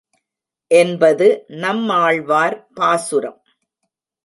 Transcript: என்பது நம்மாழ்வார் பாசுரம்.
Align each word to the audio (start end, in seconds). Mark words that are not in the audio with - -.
என்பது 0.71 1.27
நம்மாழ்வார் 1.47 2.57
பாசுரம். 2.73 3.39